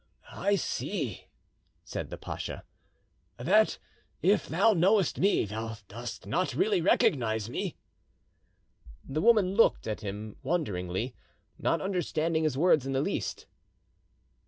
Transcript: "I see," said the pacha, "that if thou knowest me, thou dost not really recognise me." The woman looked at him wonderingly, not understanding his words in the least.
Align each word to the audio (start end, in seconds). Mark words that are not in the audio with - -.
"I 0.33 0.55
see," 0.55 1.25
said 1.83 2.09
the 2.09 2.17
pacha, 2.17 2.63
"that 3.37 3.77
if 4.23 4.47
thou 4.47 4.73
knowest 4.73 5.19
me, 5.19 5.45
thou 5.45 5.77
dost 5.87 6.25
not 6.25 6.55
really 6.55 6.81
recognise 6.81 7.51
me." 7.51 7.77
The 9.07 9.21
woman 9.21 9.53
looked 9.53 9.85
at 9.85 10.01
him 10.01 10.37
wonderingly, 10.41 11.13
not 11.59 11.81
understanding 11.81 12.45
his 12.45 12.57
words 12.57 12.87
in 12.87 12.93
the 12.93 13.01
least. 13.01 13.45